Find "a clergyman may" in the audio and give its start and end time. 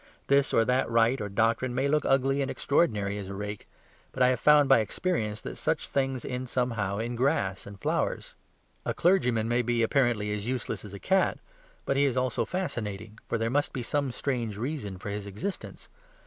8.83-9.61